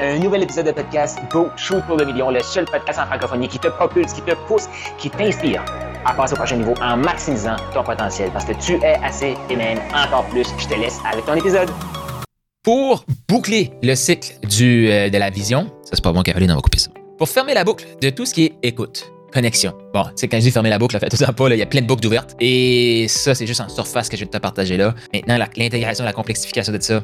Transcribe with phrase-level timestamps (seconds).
[0.00, 3.46] Un nouvel épisode de podcast Go Shoot pour le million, le seul podcast en francophonie
[3.46, 4.64] qui te propulse, qui te pousse,
[4.98, 5.64] qui t'inspire
[6.04, 9.54] à passer au prochain niveau en maximisant ton potentiel parce que tu es assez et
[9.54, 10.48] même encore plus.
[10.58, 11.70] Je te laisse avec ton épisode.
[12.64, 16.56] Pour boucler le cycle du, euh, de la vision, ça c'est pas bon, Caroline, on
[16.56, 16.90] va couper ça.
[17.16, 19.74] Pour fermer la boucle de tout ce qui est écoute, connexion.
[19.92, 21.82] Bon, sais, quand je dis fermer la boucle, fait tout ça il y a plein
[21.82, 22.34] de boucles ouvertes.
[22.40, 24.92] Et ça, c'est juste en surface que je vais te partager là.
[25.14, 27.00] Maintenant, la- l'intégration, la complexification de ça,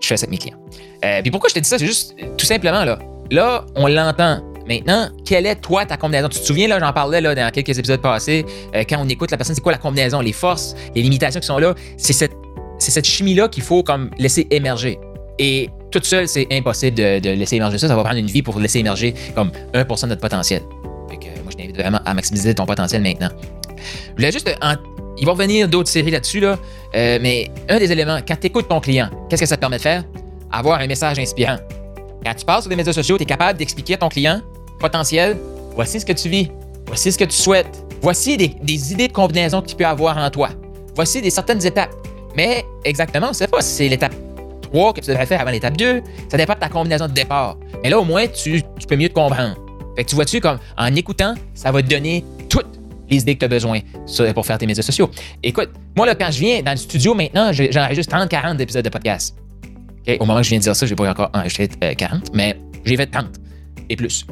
[0.00, 0.58] je fais ça avec mes clients.
[1.04, 1.78] Euh, puis pourquoi je te dis ça?
[1.78, 2.98] C'est juste, tout simplement, là.
[3.30, 4.42] Là, on l'entend.
[4.66, 6.28] Maintenant, quelle est, toi, ta combinaison?
[6.28, 9.30] Tu te souviens, là, j'en parlais là, dans quelques épisodes passés, euh, quand on écoute
[9.30, 11.74] la personne, c'est quoi la combinaison, les forces, les limitations qui sont là?
[11.96, 12.32] C'est cette,
[12.78, 14.98] c'est cette chimie-là qu'il faut comme laisser émerger.
[15.38, 17.88] Et toute seule, c'est impossible de, laisser émerger ça.
[17.88, 20.62] Ça va prendre une vie pour laisser émerger comme 1% de notre potentiel.
[21.08, 23.30] Fait que, moi, je t'invite vraiment à maximiser ton potentiel maintenant.
[24.08, 24.50] Je voulais juste.
[25.18, 26.58] Il va revenir d'autres séries là-dessus, là.
[26.94, 29.76] Euh, mais un des éléments, quand tu écoutes ton client, qu'est-ce que ça te permet
[29.76, 30.04] de faire?
[30.50, 31.56] Avoir un message inspirant.
[32.24, 34.40] Quand tu passes sur les médias sociaux, tu es capable d'expliquer à ton client
[34.80, 35.36] potentiel
[35.78, 36.50] voici ce que tu vis,
[36.86, 40.48] voici ce que tu souhaites, voici des, idées de combinaison qu'il peut avoir en toi,
[40.96, 41.94] voici des certaines étapes.
[42.36, 44.12] Mais exactement, on ne sait pas si c'est l'étape
[44.62, 46.02] 3 que tu devrais faire avant l'étape 2.
[46.28, 47.56] Ça dépend de ta combinaison de départ.
[47.82, 49.54] Mais là, au moins, tu, tu peux mieux te comprendre.
[50.04, 52.24] Tu vois-tu, comme en écoutant, ça va te donner
[53.10, 53.80] les idées que tu as besoin
[54.34, 55.10] pour faire tes médias sociaux.
[55.42, 59.36] Écoute, moi, là, quand je viens dans le studio maintenant, j'enregistre 30-40 épisodes de podcast.
[60.20, 62.34] Au moment où je viens de dire ça, je n'ai pas encore enregistré euh, 40,
[62.34, 63.26] mais j'ai fait 30
[63.90, 64.26] et plus.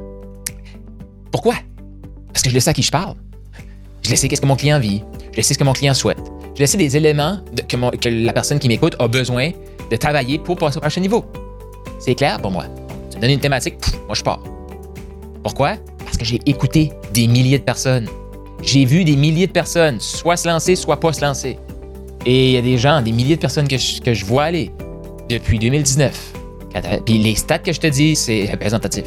[1.30, 1.55] Pourquoi?
[2.33, 3.14] Parce que je le sais à qui je parle.
[4.02, 5.02] Je le sais qu'est-ce que mon client vit.
[5.33, 6.20] Je le sais ce que mon client souhaite.
[6.55, 9.50] Je le sais des éléments que, que la personne qui m'écoute a besoin
[9.90, 11.24] de travailler pour passer au prochain niveau.
[11.98, 12.64] C'est clair pour moi.
[13.11, 13.74] Tu me donnes une thématique,
[14.06, 14.42] moi je pars.
[15.42, 15.77] Pourquoi?
[16.05, 18.08] Parce que j'ai écouté des milliers de personnes.
[18.67, 21.56] J'ai vu des milliers de personnes soit se lancer, soit pas se lancer.
[22.27, 24.45] Et il y a des gens, des milliers de personnes que je, que je vois
[24.45, 24.70] aller
[25.28, 26.33] depuis 2019.
[26.73, 29.05] Quatre- Puis les stats que je te dis, c'est représentatif.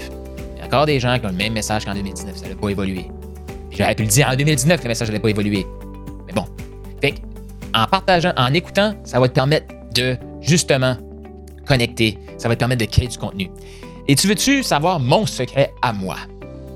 [0.55, 2.37] Il y a encore des gens qui ont le même message qu'en 2019.
[2.37, 3.05] Ça n'a pas évolué.
[3.71, 5.65] J'aurais pu le dire en 2019 que le message n'allait pas évoluer.
[6.27, 6.45] Mais bon.
[7.01, 7.15] Fait
[7.75, 10.95] en partageant, en écoutant, ça va te permettre de justement
[11.67, 12.17] connecter.
[12.37, 13.49] Ça va te permettre de créer du contenu.
[14.07, 16.15] Et tu veux-tu savoir mon secret à moi?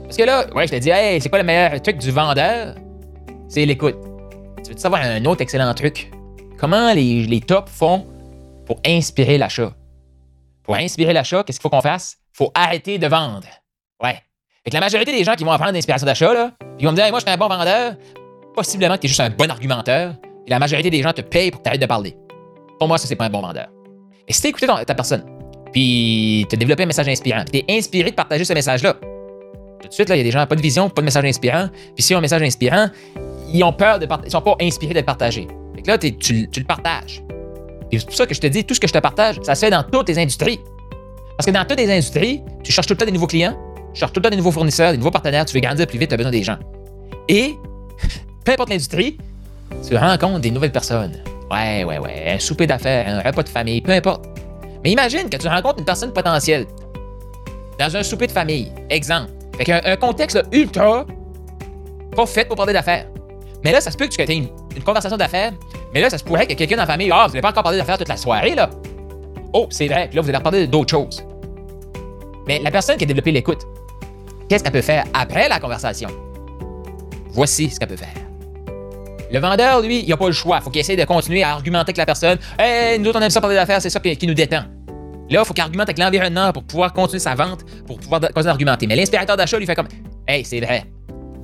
[0.03, 2.75] Parce que là, ouais, je te dis, hey, c'est quoi le meilleur truc du vendeur?
[3.48, 3.96] C'est l'écoute.
[4.64, 6.12] Tu veux savoir un autre excellent truc?
[6.58, 8.06] Comment les, les tops font
[8.66, 9.74] pour inspirer l'achat?
[10.64, 12.18] Pour inspirer l'achat, qu'est-ce qu'il faut qu'on fasse?
[12.34, 13.48] faut arrêter de vendre.
[14.02, 14.18] Ouais.
[14.64, 16.98] Fait que la majorité des gens qui vont apprendre d'inspiration d'achat, là, ils vont me
[16.98, 17.96] dire, moi, je suis un bon vendeur.
[18.56, 20.16] Possiblement que tu es juste un bon argumenteur.
[20.46, 22.16] Et la majorité des gens te payent pour que tu arrêtes de parler.
[22.80, 23.70] Pour moi, ça, c'est pas un bon vendeur.
[24.28, 25.24] Et si tu écouté ta personne,
[25.72, 28.94] puis tu as développé un message inspirant, puis tu inspiré de partager ce message-là,
[29.81, 31.68] tout de suite, il y a des gens pas de vision, pas de message inspirant.
[31.96, 32.88] Puis ont un message inspirant,
[33.53, 34.28] ils ont peur de partager.
[34.28, 35.47] Ils sont pas inspirés de le partager.
[35.75, 37.24] Fait que là, tu, le partages.
[37.91, 39.53] Et c'est pour ça que je te dis, tout ce que je te partage, ça
[39.56, 40.59] se fait dans toutes les industries.
[41.38, 43.56] Parce que dans toutes les industries, tu cherches tout le temps des nouveaux clients,
[43.94, 46.00] tu cherches tout le temps des nouveaux fournisseurs, des nouveaux partenaires, tu veux grandir plus
[46.00, 46.58] vite, tu as besoin des gens.
[47.30, 47.56] Et,
[48.44, 49.18] peu importe l'industrie,
[49.88, 51.13] tu rencontres des nouvelles personnes.
[51.52, 54.25] Ouais, ouais, ouais, un souper d'affaires, un repas de famille, peu importe.
[54.84, 56.66] Mais imagine que tu rencontres une personne potentielle
[57.80, 58.72] dans un souper de famille.
[58.90, 59.30] Exemple.
[59.58, 61.06] Fait qu'un un contexte ultra
[62.16, 63.08] pas fait pour parler d'affaires.
[63.63, 65.53] Mais là, ça se peut que tu aies une, une conversation d'affaires,
[65.94, 67.63] mais là, ça se pourrait que quelqu'un dans la famille, ah, vous n'allez pas encore
[67.63, 68.69] parler d'affaires toute la soirée, là.
[69.53, 71.24] Oh, c'est vrai, puis là, vous allez reparler d'autres choses.
[72.47, 73.62] Mais la personne qui a développé l'écoute,
[74.50, 76.09] qu'est-ce qu'elle peut faire après la conversation?
[77.29, 78.09] Voici ce qu'elle peut faire.
[79.31, 80.62] Le vendeur, lui, il n'a pas le choix.
[80.62, 82.38] faut qu'il essaye de continuer à argumenter avec la personne.
[82.59, 84.63] Hey, nous autres, on aime ça parler d'affaires, c'est ça qui, nous détend.
[85.30, 88.47] Là, il faut qu'il argumente avec l'environnement pour pouvoir continuer sa vente, pour pouvoir continuer
[88.47, 88.85] à argumenter.
[88.85, 89.88] Mais l'inspirateur d'achat lui fait comme
[90.28, 90.85] Hey, c'est vrai.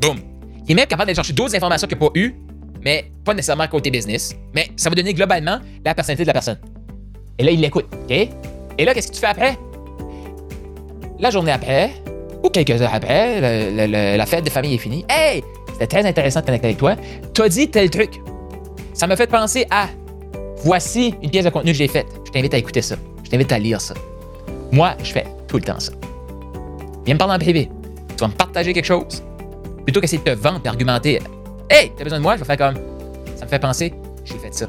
[0.01, 0.28] Boum.
[0.69, 2.35] Il est même capable d'aller chercher d'autres informations qu'il n'a pas eues,
[2.85, 4.35] mais pas nécessairement côté business.
[4.53, 6.59] Mais ça va donner globalement la personnalité de la personne.
[7.39, 7.87] Et là, il l'écoute.
[7.91, 8.11] OK?
[8.11, 9.57] Et là, qu'est-ce que tu fais après?
[11.17, 11.91] La journée après,
[12.43, 15.03] ou quelques heures après, la fête de famille est finie.
[15.09, 15.43] Hey!
[15.73, 16.95] C'était très intéressant de connecter avec toi.
[17.33, 18.21] T'as dit tel truc.
[18.93, 19.87] Ça m'a fait penser à
[20.57, 22.07] voici une pièce de contenu que j'ai faite.
[22.27, 22.95] Je t'invite à écouter ça.
[23.23, 23.95] Je t'invite à lire ça.
[24.71, 25.93] Moi, je fais tout le temps ça.
[27.05, 27.69] Viens me parler en privé.
[28.09, 29.23] Tu vas me partager quelque chose.
[29.89, 31.19] Plutôt qu'essayer de te vendre et argumenter.
[31.67, 32.35] Hey, t'as besoin de moi?
[32.35, 32.79] Je vais faire comme.
[33.35, 33.91] Ça me fait penser,
[34.23, 34.67] j'ai fait ça.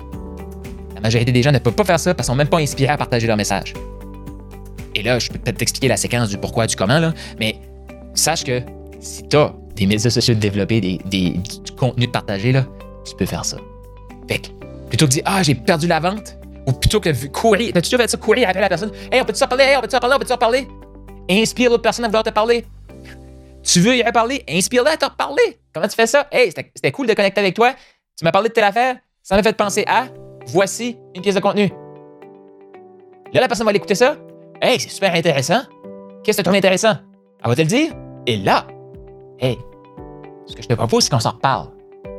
[0.94, 2.90] La majorité des gens ne peuvent pas faire ça parce qu'ils sont même pas inspirés
[2.92, 3.74] à partager leur message.
[4.94, 7.56] Et là, je peux peut-être t'expliquer la séquence du pourquoi, du comment, là, mais
[8.14, 8.62] sache que
[8.98, 12.64] si tu as des médias sociaux développés, des, des- du contenu de partager, là,
[13.04, 13.58] tu peux faire ça.
[14.26, 14.48] Fait que,
[14.88, 16.34] plutôt que de dire Ah, j'ai perdu la vente,
[16.66, 18.90] ou plutôt que de courir, t'as-tu fait ça, courir après la personne?
[19.12, 19.64] Hey, on peut-tu en parler?
[19.64, 20.16] Hey, on peut-tu en parler?
[20.16, 20.66] On peut-tu en parler
[21.28, 22.64] Inspire l'autre personne à vouloir te parler.
[23.62, 24.42] Tu veux y reparler?
[24.48, 25.60] Inspire-la à te reparler.
[25.72, 26.26] Comment tu fais ça?
[26.32, 27.72] Hey, c'était cool de connecter avec toi.
[28.16, 28.96] Tu m'as parlé de telle affaire.
[29.22, 30.06] Ça m'a fait penser à
[30.46, 31.70] voici une pièce de contenu.
[33.32, 34.16] Là, la personne va aller écouter ça.
[34.60, 35.60] Hey, c'est super intéressant.
[36.24, 36.94] Qu'est-ce que tu trouves intéressant?
[37.42, 37.92] Elle va te le dire.
[38.26, 38.66] Et là,
[39.38, 39.56] hey,
[40.46, 41.68] ce que je te propose, c'est qu'on s'en reparle.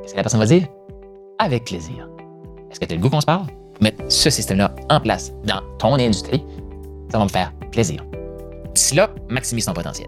[0.02, 0.68] Qu'est-ce que la personne va dire?
[1.40, 2.08] Avec plaisir.
[2.70, 3.46] Est-ce que tu as le goût qu'on se parle?
[3.82, 6.44] Mettre ce système-là en place dans ton industrie,
[7.12, 8.06] ça va me faire plaisir.
[8.74, 10.08] D'ici là, maximise ton potentiel.